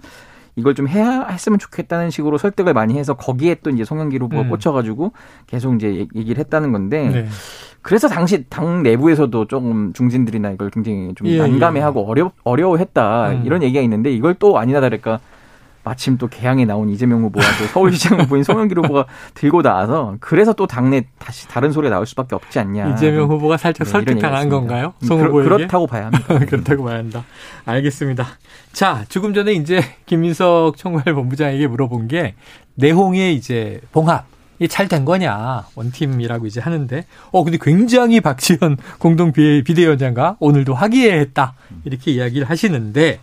이걸 0.57 0.75
좀 0.75 0.89
해야 0.89 1.27
했으면 1.29 1.59
좋겠다는 1.59 2.11
식으로 2.11 2.39
설득을 2.39 2.75
많이 2.75 2.99
해서 2.99 3.15
거기에 3.15 3.57
또 3.63 3.71
이제 3.71 3.85
송영길 3.85 4.23
후보가 4.23 4.43
음. 4.43 4.51
꽂혀가지고 4.51 5.13
계속 5.47 5.75
이제 5.77 6.07
얘기를 6.15 6.39
했다는 6.39 6.73
건데 6.73 7.09
네. 7.09 7.27
그래서 7.83 8.09
당시 8.09 8.45
당 8.49 8.83
내부에서도 8.83 9.47
조금 9.47 9.93
중진들이나 9.93 10.51
이걸 10.51 10.71
굉장히 10.71 11.15
좀 11.15 11.29
예, 11.29 11.39
난감해하고 11.39 12.07
어려 12.07 12.31
어려워했다 12.45 13.31
음. 13.31 13.43
이런 13.47 13.63
얘기가 13.63 13.81
있는데 13.83 14.13
이걸 14.13 14.35
또 14.35 14.59
아니나 14.59 14.81
다를까 14.81 15.21
마침 15.83 16.19
또 16.19 16.29
개항에 16.29 16.65
나온 16.67 16.91
이재명 16.91 17.23
후보와 17.23 17.45
또 17.59 17.65
서울시장 17.67 18.21
후보인 18.23 18.43
송영길 18.45 18.79
후보가 18.79 19.07
들고 19.35 19.63
나와서 19.63 20.17
그래서 20.21 20.53
또 20.53 20.67
당내 20.67 21.05
다시 21.19 21.49
다른 21.49 21.73
소리가 21.73 21.95
나올 21.95 22.07
수밖에 22.07 22.35
없지 22.35 22.59
않냐. 22.59 22.89
이재명 22.91 23.29
후보가 23.31 23.57
살짝 23.57 23.87
네, 23.87 23.91
설득당한 23.91 24.49
건가요? 24.49 24.93
있습니다. 25.01 25.07
송 25.07 25.19
그렇- 25.19 25.29
후보에게? 25.31 25.49
그렇다고 25.49 25.87
봐야 25.87 26.07
합니다. 26.07 26.39
그렇다고 26.47 26.85
봐야 26.85 26.97
한다. 26.99 27.25
알겠습니다. 27.65 28.27
자, 28.73 29.05
조금 29.09 29.33
전에 29.33 29.53
이제 29.53 29.81
김민석 30.07 30.77
총괄본부장에게 30.77 31.67
물어본 31.67 32.09
게 32.09 32.35
내홍의 32.75 33.35
이제 33.35 33.81
봉합. 33.93 34.27
이게 34.61 34.69
잘된 34.69 35.07
거냐? 35.07 35.65
원팀이라고 35.75 36.47
이제 36.47 36.61
하는데. 36.61 37.07
어 37.33 37.43
근데 37.43 37.59
굉장히 37.61 38.21
박지원 38.21 38.77
공동 38.99 39.33
비- 39.33 39.65
비대위원장과 39.65 40.37
오늘도 40.39 40.75
화기애애했다. 40.75 41.55
이렇게 41.85 42.13
이야기를 42.13 42.49
하시는데. 42.49 43.21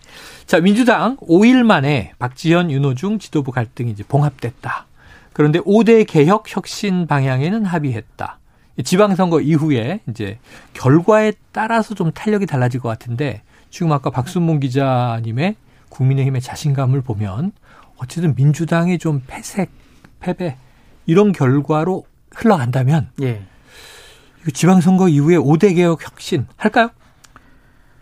자 0.48 0.60
민주당 0.60 1.16
5일 1.18 1.62
만에 1.64 2.14
박지원 2.18 2.72
윤호중 2.72 3.20
지도부 3.20 3.52
갈등이 3.52 3.92
이제 3.92 4.04
봉합됐다. 4.08 4.88
그런데 5.34 5.60
5대 5.60 6.08
개혁 6.08 6.46
혁신 6.48 7.06
방향에는 7.06 7.66
합의했다. 7.66 8.40
지방선거 8.84 9.42
이후에 9.42 10.00
이제 10.10 10.40
결과에 10.74 11.34
따라서 11.52 11.94
좀 11.94 12.12
탄력이 12.12 12.48
달라질 12.48 12.80
것 12.80 12.90
같은데 12.90 13.44
지금 13.70 13.92
아까 13.92 14.10
박순봉 14.10 14.60
기자님의 14.60 15.56
국민의힘의 15.90 16.42
자신감을 16.42 17.02
보면 17.02 17.52
어쨌든 17.98 18.34
민주당이 18.36 18.98
좀 18.98 19.22
패색, 19.28 19.70
패배 20.20 20.56
이런 21.08 21.32
결과로 21.32 22.06
흘러간다면 22.36 23.10
예. 23.22 23.42
지방선거 24.54 25.08
이후에 25.10 25.38
5대 25.38 25.76
개혁 25.76 26.04
혁신 26.06 26.46
할까요? 26.56 26.90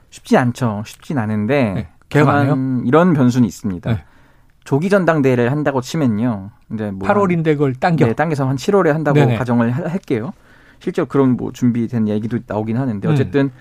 쉽지 0.09 0.37
않죠. 0.37 0.83
쉽진 0.85 1.17
않은데 1.17 1.73
네. 1.73 1.87
개혁 2.09 2.29
안 2.29 2.83
이런 2.85 3.13
변수는 3.13 3.47
있습니다. 3.47 3.89
네. 3.91 4.03
조기 4.63 4.89
전당대회를 4.89 5.51
한다고 5.51 5.81
치면요. 5.81 6.49
이제 6.73 6.91
뭐 6.91 7.07
8월인데 7.07 7.45
그걸 7.53 7.75
당겨. 7.75 8.07
네, 8.07 8.13
당겨서 8.13 8.47
한 8.47 8.55
7월에 8.55 8.87
한다고 8.91 9.19
네네. 9.19 9.37
가정을 9.37 9.71
하- 9.71 9.87
할게요. 9.89 10.33
실제로 10.79 11.05
그런 11.07 11.37
뭐 11.37 11.51
준비된 11.51 12.07
얘기도 12.07 12.39
나오긴 12.47 12.77
하는데 12.77 13.07
음. 13.07 13.13
어쨌든 13.13 13.51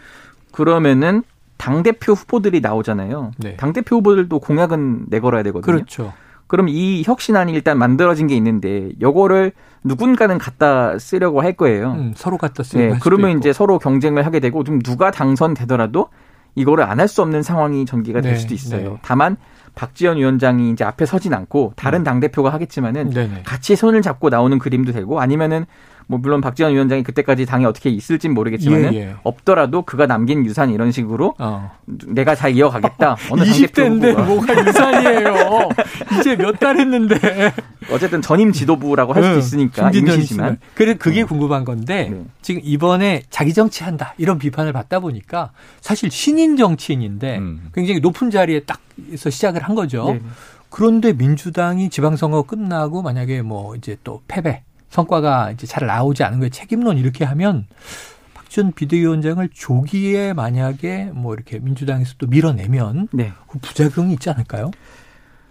그러면은 0.53 1.23
당 1.57 1.83
대표 1.83 2.13
후보들이 2.13 2.61
나오잖아요. 2.61 3.33
네. 3.39 3.57
당 3.57 3.73
대표 3.73 3.97
후보들도 3.97 4.39
공약은 4.41 5.07
내걸어야 5.09 5.43
되거든요. 5.45 5.73
그렇죠. 5.73 6.13
그럼 6.47 6.69
이 6.69 7.03
혁신안이 7.05 7.53
일단 7.53 7.79
만들어진 7.79 8.27
게 8.27 8.37
있는데 8.37 8.91
요거를 9.01 9.53
누군가는 9.83 10.37
갖다 10.39 10.99
쓰려고 10.99 11.43
할 11.43 11.53
거예요. 11.55 11.93
음, 11.93 12.13
서로 12.17 12.39
갖다 12.39 12.63
쓰고 12.63 12.79
네, 12.79 12.99
그러면 13.03 13.31
있고. 13.31 13.39
이제 13.39 13.53
서로 13.53 13.79
경쟁을 13.79 14.25
하게 14.27 14.41
되고 14.41 14.63
좀 14.65 14.79
누가 14.81 15.11
당선되더라도 15.11 16.09
이거를 16.55 16.85
안 16.85 17.01
할 17.01 17.09
수 17.09 17.21
없는 17.23 17.43
상황이 17.43 17.85
전개가 17.85 18.21
될 18.21 18.35
네, 18.35 18.39
수도 18.39 18.55
있어요. 18.55 18.91
네. 18.93 18.97
다만 19.03 19.37
박지원 19.75 20.19
위원장이 20.19 20.71
이제 20.71 20.85
앞에 20.85 21.05
서진 21.05 21.35
않고 21.35 21.73
다른 21.77 22.05
당 22.05 22.21
대표가 22.21 22.51
하겠지만은 22.53 23.11
네네. 23.11 23.43
같이 23.45 23.75
손을 23.75 24.03
잡고 24.03 24.29
나오는 24.31 24.59
그림도 24.59 24.93
되고 24.93 25.21
아니면은 25.21 25.67
뭐 26.07 26.19
물론 26.19 26.41
박지원 26.41 26.73
위원장이 26.75 27.03
그때까지 27.03 27.47
당에 27.47 27.65
어떻게 27.65 27.91
있을진 27.91 28.35
모르겠지만은 28.35 28.95
예, 28.95 28.99
예. 28.99 29.15
없더라도 29.23 29.83
그가 29.83 30.07
남긴 30.07 30.45
유산 30.45 30.71
이런 30.71 30.93
식으로 30.93 31.35
어. 31.39 31.71
내가 31.87 32.35
잘 32.35 32.55
이어가겠다. 32.55 33.17
어느 33.31 33.45
당 33.45 33.53
대표 33.53 33.83
20대인데 33.83 34.11
후보가 34.11 34.23
뭐가 34.25 34.67
유산이에요. 34.67 35.69
이제 36.21 36.37
몇 36.37 36.55
달 36.59 36.79
했는데. 36.79 37.17
어쨌든 37.91 38.23
전임 38.23 38.53
지도부라고 38.53 39.13
할 39.13 39.23
수도 39.23 39.35
응, 39.35 39.39
있으니까 39.39 39.91
김진전 39.91 40.15
임시지만. 40.17 40.59
그래 40.75 40.95
그게 40.95 41.25
궁금한 41.25 41.65
건데 41.65 42.09
네. 42.11 42.25
지금 42.41 42.61
이번에 42.65 43.23
자기 43.29 43.53
정치한다 43.53 44.15
이런 44.17 44.39
비판을 44.39 44.73
받다 44.73 45.01
보니까 45.01 45.51
사실 45.81 46.11
신인 46.11 46.57
정치인인데 46.57 47.39
음. 47.39 47.71
굉장히 47.75 48.01
높은 48.01 48.31
자리에 48.31 48.61
딱서 48.61 49.29
시작을 49.31 49.63
한 49.63 49.75
거죠. 49.75 50.05
네. 50.13 50.21
그런데 50.71 51.13
민주당이 51.13 51.91
지방선거 51.91 52.43
끝나고 52.45 53.03
만약에 53.03 53.43
뭐 53.43 53.77
이제 53.77 53.97
또 54.03 54.23
패배 54.27 54.63
성과가 54.95 55.51
이제 55.51 55.67
잘 55.67 55.89
나오지 55.89 56.23
않은 56.23 56.39
거에 56.39 56.51
책임론 56.51 56.99
이렇게 56.99 57.25
하면 57.25 57.67
박지원 58.33 58.73
비대위원장을 58.73 59.47
조기에 59.53 60.35
만약에 60.35 61.11
뭐 61.13 61.35
이렇게 61.35 61.59
민주당에서 61.59 62.15
또 62.19 62.29
밀어내면 62.29 63.09
네. 63.13 63.33
그 63.49 63.59
부작용이 63.59 64.13
있지 64.13 64.31
않을까요? 64.31 64.71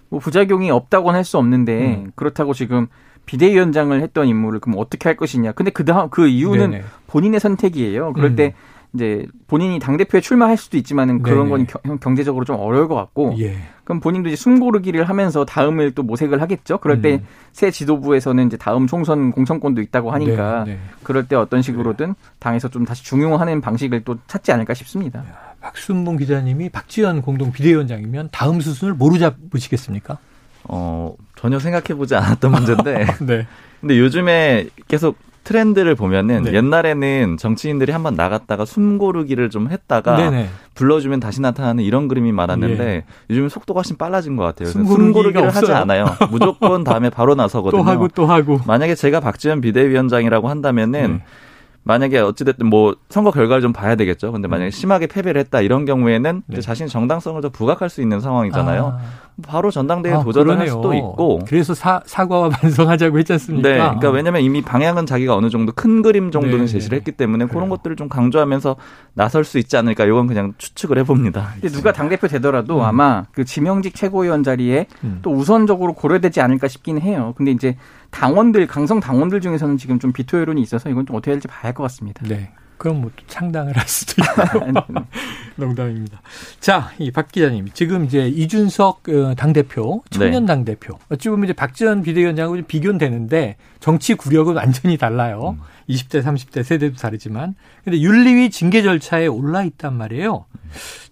뭐 0.08 0.22
부작용이 0.22 0.72
없다고는 0.72 1.18
할 1.18 1.26
수 1.26 1.38
없는데 1.38 1.96
음. 1.96 2.12
그렇다고 2.16 2.54
지금 2.54 2.88
비대위원장을 3.26 4.02
했던 4.02 4.28
인물을 4.28 4.62
그럼 4.62 4.80
어떻게 4.80 5.10
할 5.10 5.18
것이냐. 5.18 5.52
근데 5.52 5.72
그 5.72 5.84
다음 5.84 6.10
그 6.10 6.28
이유는 6.28 6.72
네네. 6.72 6.84
본인의 7.08 7.42
선택이에요. 7.42 8.14
그럴 8.14 8.32
음. 8.32 8.36
때 8.38 8.54
이제 8.96 9.26
본인이 9.48 9.80
당 9.80 9.98
대표에 9.98 10.22
출마할 10.22 10.56
수도 10.56 10.78
있지만은 10.78 11.24
그런 11.24 11.50
네네. 11.50 11.50
건 11.50 11.68
경- 11.84 11.98
경제적으로 11.98 12.46
좀 12.46 12.58
어려울 12.58 12.88
것 12.88 12.94
같고 12.96 13.36
예. 13.40 13.56
그럼 13.84 14.00
본인도 14.00 14.30
이제 14.30 14.36
숨고르기를 14.36 15.10
하면서 15.10 15.46
다음을 15.46 15.92
또 15.92 16.04
모색을 16.04 16.42
하겠죠. 16.42 16.78
그럴 16.78 17.02
때 17.02 17.16
음. 17.16 17.26
새 17.52 17.72
지도부에서는 17.72 18.46
이제 18.48 18.56
다음 18.58 18.86
총선 18.86 19.32
공천권도 19.32 19.82
있다고 19.82 20.12
하니까 20.12 20.64
네, 20.66 20.74
네. 20.74 20.80
그럴 21.02 21.28
때 21.28 21.36
어떤 21.36 21.62
식으로든 21.64 22.14
당에서 22.40 22.70
좀 22.70 22.86
다시 22.86 23.04
중용하는 23.04 23.62
방식을 23.62 24.04
또 24.04 24.18
찾지 24.28 24.52
않을까 24.52 24.76
싶습니다. 24.76 25.24
박순봉 25.62 26.18
기자님이 26.18 26.70
박지원 26.70 27.22
공동 27.24 27.52
비대위원장이면 27.52 28.30
다음 28.32 28.62
수순을 28.62 28.94
뭐로 28.94 29.18
잡으시겠습니까? 29.18 30.18
어, 30.66 31.16
전혀 31.36 31.58
생각해 31.58 31.96
보지 31.98 32.16
않았던 32.16 32.52
문제인데. 32.52 33.06
네. 33.26 33.48
근데 33.82 33.98
요즘에 34.00 34.68
계속 34.88 35.18
트렌드를 35.44 35.96
보면은 35.96 36.44
네. 36.44 36.54
옛날에는 36.54 37.38
정치인들이 37.38 37.92
한번 37.92 38.16
나갔다가 38.16 38.66
숨고르기를 38.66 39.50
좀 39.50 39.70
했다가 39.70 40.16
네네. 40.16 40.50
불러주면 40.76 41.20
다시 41.20 41.42
나타나는 41.42 41.84
이런 41.84 42.08
그림이 42.08 42.32
많았는데 42.32 42.84
예. 42.86 43.04
요즘은 43.30 43.50
속도가 43.50 43.80
훨씬 43.80 43.98
빨라진 43.98 44.36
것 44.36 44.44
같아요. 44.44 44.70
숨고르기를 44.70 45.50
하지. 45.56 45.72
않아요. 45.72 46.06
무조건 46.30 46.84
다음에 46.84 47.10
바로 47.10 47.36
나서거든요. 47.36 47.84
또 47.84 47.90
하고 47.90 48.08
또 48.08 48.26
하고. 48.26 48.60
만약에 48.68 48.96
제가 48.96 49.20
박지원 49.20 49.62
비대위원장이라고 49.62 50.50
한다면은 50.50 51.18
네. 51.18 51.24
만약에 51.84 52.20
어찌됐든 52.20 52.68
뭐 52.68 52.96
선거 53.10 53.32
결과를 53.32 53.62
좀 53.62 53.74
봐야 53.74 53.96
되겠죠. 53.96 54.32
근데 54.32 54.48
만약에 54.48 54.72
심하게 54.72 55.08
패배를 55.08 55.40
했다 55.42 55.62
이런 55.62 55.86
경우에는 55.86 56.30
음. 56.36 56.42
네. 56.48 56.62
자신의 56.62 56.90
정당성을 56.90 57.42
더 57.42 57.50
부각할 57.50 57.90
수 57.90 58.02
있는 58.02 58.20
상황이잖아요. 58.22 58.98
바로 59.42 59.72
전당대회에 59.72 60.16
아, 60.18 60.24
도전을 60.24 60.52
할 60.52 60.66
그러네요. 60.66 60.74
수도 60.76 60.94
있고. 60.94 61.40
그래서 61.48 61.74
사, 61.74 62.02
사과와 62.06 62.50
반성하자고 62.50 63.18
했지 63.18 63.34
않습니까? 63.34 63.68
네, 63.70 63.76
그러니까 63.78 64.10
왜냐면 64.12 64.42
이미 64.42 64.62
방향은 64.62 65.06
자기가 65.08 65.36
어느 65.36 65.50
정도 65.50 65.72
큰 65.72 66.02
그림 66.04 66.30
정도는 66.30 66.66
네, 66.66 66.68
제시를 66.68 66.98
네. 66.98 67.00
했기 67.00 67.12
때문에 67.14 67.46
그래요. 67.46 67.54
그런 67.56 67.70
것들을 67.70 67.96
좀 67.96 68.10
강조하면서 68.10 68.76
나설 69.14 69.44
수 69.44 69.58
있지 69.58 69.76
않을까. 69.76 70.06
이건 70.06 70.28
그냥 70.28 70.54
추측을 70.58 70.98
해봅니다. 71.00 71.50
근데 71.54 71.70
누가 71.70 71.92
당 71.92 72.10
대표 72.10 72.28
되더라도 72.28 72.78
음. 72.78 72.82
아마 72.82 73.24
그 73.32 73.44
지명직 73.44 73.96
최고위원 73.96 74.44
자리에 74.44 74.86
음. 75.04 75.20
또 75.24 75.32
우선적으로 75.32 75.94
고려되지 75.94 76.40
않을까 76.42 76.68
싶긴 76.68 77.02
해요. 77.02 77.34
근데 77.36 77.52
이제 77.52 77.76
당원들 78.12 78.68
강성 78.68 79.00
당원들 79.00 79.42
중에서는 79.42 79.78
지금 79.78 79.98
좀 79.98 80.12
비토 80.14 80.40
여론이 80.40 80.62
있어서 80.62 80.90
이건 80.90 81.06
좀 81.08 81.16
어떻게 81.16 81.32
할지 81.32 81.48
봐야 81.48 81.62
할 81.64 81.74
것 81.74 81.82
같습니다. 81.84 82.22
네. 82.28 82.52
그럼 82.84 83.00
뭐또 83.00 83.16
창당을 83.28 83.78
할 83.78 83.88
수도 83.88 84.22
있고. 84.22 85.04
농담입니다. 85.56 86.22
자, 86.60 86.92
이 87.00 87.12
박 87.12 87.32
기자님. 87.32 87.70
지금 87.74 88.04
이제 88.04 88.28
이준석 88.28 89.08
어, 89.08 89.36
당대표, 89.36 90.04
청년 90.10 90.46
당대표. 90.46 91.00
어찌 91.10 91.30
보면 91.30 91.46
이제 91.46 91.54
박지원 91.54 92.02
비대위원장하고 92.02 92.58
좀 92.58 92.66
비교는 92.68 92.98
되는데 92.98 93.56
정치 93.80 94.16
구력은 94.16 94.56
완전히 94.56 94.98
달라요. 94.98 95.58
20대, 95.88 96.22
30대 96.22 96.62
세대도 96.64 96.98
다르지만. 96.98 97.56
근데 97.86 98.02
윤리위 98.02 98.50
징계 98.50 98.82
절차에 98.82 99.28
올라 99.28 99.64
있단 99.64 99.94
말이에요. 99.94 100.44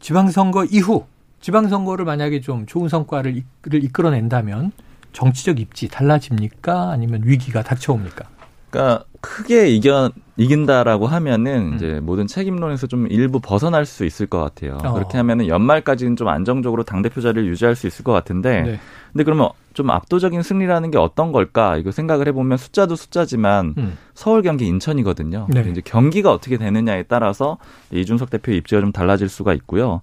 지방선거 0.01 0.65
이후 0.65 1.05
지방선거를 1.39 2.03
만약에 2.03 2.41
좀 2.41 2.65
좋은 2.65 2.89
성과를 2.89 3.37
이- 3.37 3.45
이끌어낸다면 3.71 4.73
정치적 5.13 5.61
입지 5.61 5.87
달라집니까? 5.87 6.89
아니면 6.91 7.21
위기가 7.23 7.63
닥쳐옵니까? 7.63 8.25
그러니까 8.69 9.05
크게 9.21 9.69
이겨 9.69 10.11
이긴다라고 10.41 11.05
하면은 11.05 11.73
음. 11.73 11.75
이제 11.75 11.99
모든 12.01 12.25
책임론에서 12.25 12.87
좀 12.87 13.05
일부 13.11 13.39
벗어날 13.39 13.85
수 13.85 14.05
있을 14.05 14.25
것 14.25 14.39
같아요. 14.39 14.79
어. 14.83 14.93
그렇게 14.93 15.17
하면은 15.17 15.47
연말까지는 15.47 16.15
좀 16.15 16.29
안정적으로 16.29 16.83
당 16.83 17.03
대표 17.03 17.21
자리를 17.21 17.47
유지할 17.47 17.75
수 17.75 17.85
있을 17.85 18.03
것 18.03 18.11
같은데, 18.11 18.61
네. 18.61 18.79
근데 19.11 19.23
그러면 19.23 19.49
좀 19.73 19.91
압도적인 19.91 20.41
승리라는 20.41 20.89
게 20.89 20.97
어떤 20.97 21.31
걸까? 21.31 21.77
이거 21.77 21.91
생각을 21.91 22.27
해보면 22.29 22.57
숫자도 22.57 22.95
숫자지만 22.95 23.75
음. 23.77 23.97
서울, 24.15 24.41
경기, 24.41 24.65
인천이거든요. 24.65 25.47
네. 25.49 25.65
이제 25.69 25.81
경기가 25.83 26.31
어떻게 26.31 26.57
되느냐에 26.57 27.03
따라서 27.03 27.57
이준석 27.91 28.31
대표의 28.31 28.57
입지가 28.59 28.81
좀 28.81 28.91
달라질 28.91 29.29
수가 29.29 29.53
있고요. 29.53 30.01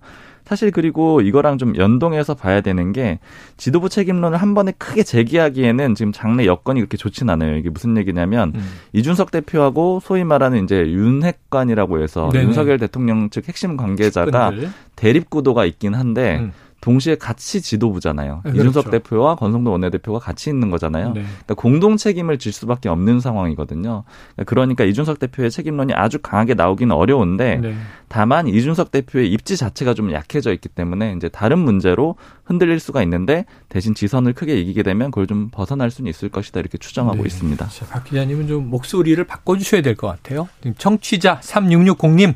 사실 0.49 0.71
그리고 0.71 1.21
이거랑 1.21 1.59
좀 1.59 1.76
연동해서 1.76 2.35
봐야 2.35 2.62
되는 2.62 2.93
게 2.93 3.19
지도부 3.59 3.90
책임론을 3.90 4.38
한 4.38 4.55
번에 4.55 4.73
크게 4.78 5.02
제기하기에는 5.02 5.95
지금 5.95 6.11
장래 6.11 6.47
여건이 6.47 6.81
그렇게 6.81 6.97
좋진 6.97 7.28
않아요. 7.28 7.57
이게 7.57 7.69
무슨 7.69 7.99
얘기냐면 7.99 8.52
음. 8.55 8.64
이준석 8.95 9.31
대표하고 9.31 10.00
소위 10.02 10.25
말하는 10.25 10.64
이제 10.64 10.90
윤핵관이라고 10.90 12.02
해서 12.02 12.31
네네. 12.33 12.47
윤석열 12.47 12.78
대통령 12.78 13.28
측 13.28 13.47
핵심 13.47 13.76
관계자가. 13.76 14.52
대립 14.97 15.30
구도가 15.30 15.65
있긴 15.65 15.95
한데 15.95 16.39
음. 16.41 16.52
동시에 16.80 17.17
같이 17.17 17.60
지도부잖아요. 17.60 18.43
네, 18.45 18.50
이준석 18.52 18.84
그렇죠. 18.84 18.91
대표와 18.91 19.34
권성동 19.34 19.73
원내대표가 19.73 20.19
같이 20.21 20.49
있는 20.49 20.71
거잖아요. 20.71 21.08
네. 21.12 21.23
그러니까 21.23 21.54
공동 21.54 21.97
책임을 21.97 22.38
질 22.38 22.52
수밖에 22.52 22.88
없는 22.88 23.21
상황이거든요. 23.21 24.04
그러니까 24.47 24.84
이준석 24.84 25.19
대표의 25.19 25.50
책임론이 25.50 25.93
아주 25.95 26.19
강하게 26.21 26.54
나오기는 26.54 26.95
어려운데 26.95 27.56
네. 27.56 27.75
다만 28.06 28.47
이준석 28.47 28.91
대표의 28.93 29.30
입지 29.32 29.56
자체가 29.56 29.95
좀 29.95 30.12
약해져 30.12 30.52
있기 30.52 30.69
때문에 30.69 31.14
이제 31.17 31.28
다른 31.28 31.58
문제로 31.58 32.14
흔들릴 32.45 32.78
수가 32.80 33.02
있는데 33.02 33.45
대신 33.69 33.95
지선을 33.95 34.32
크게 34.32 34.58
이기게 34.58 34.82
되면 34.82 35.10
그걸 35.10 35.26
좀 35.26 35.49
벗어날 35.50 35.91
수는 35.91 36.08
있을 36.08 36.28
것이다 36.28 36.60
이렇게 36.60 36.78
추정하고 36.78 37.19
네. 37.19 37.23
있습니다. 37.26 37.67
자, 37.69 37.86
박 37.86 38.04
기자님은 38.04 38.47
좀 38.47 38.71
목소리를 38.71 39.23
바꿔주셔야 39.25 39.82
될 39.82 39.97
것 39.99 40.06
같아요. 40.06 40.49
청취자 40.78 41.41
3660님, 41.41 42.34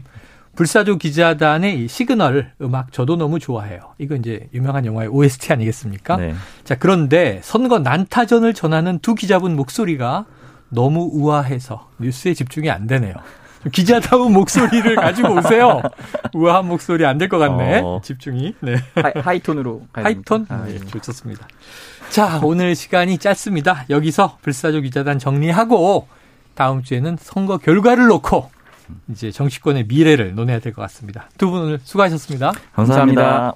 불사조 0.56 0.98
기자단의 0.98 1.84
이 1.84 1.88
시그널 1.88 2.52
음악 2.60 2.92
저도 2.92 3.16
너무 3.16 3.38
좋아해요. 3.38 3.94
이거 3.98 4.14
이제 4.16 4.48
유명한 4.52 4.84
영화의 4.84 5.08
OST 5.08 5.52
아니겠습니까? 5.52 6.16
네. 6.16 6.34
자, 6.64 6.76
그런데 6.78 7.40
선거 7.42 7.78
난타전을 7.78 8.52
전하는 8.52 8.98
두 8.98 9.14
기자분 9.14 9.56
목소리가 9.56 10.26
너무 10.68 11.08
우아해서 11.12 11.88
뉴스에 11.98 12.34
집중이 12.34 12.70
안 12.70 12.86
되네요. 12.86 13.14
좀 13.62 13.70
기자다운 13.72 14.32
목소리를 14.32 14.94
가지고 14.96 15.34
오세요. 15.36 15.80
우아한 16.34 16.66
목소리 16.66 17.06
안 17.06 17.16
될 17.16 17.28
것 17.28 17.38
같네. 17.38 17.80
어. 17.82 18.00
집중이. 18.02 18.54
네. 18.60 18.74
high, 18.96 19.12
high 19.22 19.44
tone으로 19.44 19.86
가야 19.92 20.04
high 20.06 20.24
tone? 20.24 20.46
아, 20.50 20.64
네, 20.66 20.74
예. 20.74 21.00
좋습니다. 21.00 21.46
자, 22.10 22.40
오늘 22.42 22.74
시간이 22.74 23.18
짧습니다. 23.18 23.84
여기서 23.88 24.36
불사조 24.42 24.80
기자단 24.82 25.18
정리하고 25.18 26.08
다음 26.54 26.82
주에는 26.82 27.16
선거 27.20 27.56
결과를 27.56 28.06
놓고 28.08 28.50
이제 29.10 29.30
정치권의 29.30 29.84
미래를 29.86 30.34
논해야 30.34 30.58
될 30.60 30.72
것 30.72 30.82
같습니다. 30.82 31.28
두 31.38 31.50
분 31.50 31.62
오늘 31.62 31.78
수고하셨습니다. 31.82 32.52
감사합니다. 32.74 33.22
감사합니다. 33.22 33.50